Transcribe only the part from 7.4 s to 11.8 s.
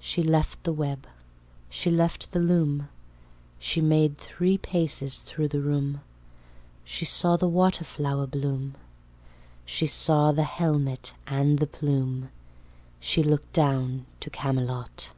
waterflower bloom: She saw the helmet and the